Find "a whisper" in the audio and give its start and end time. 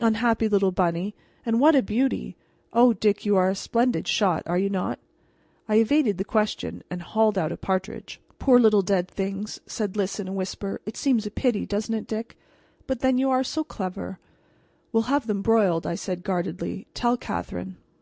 10.28-10.82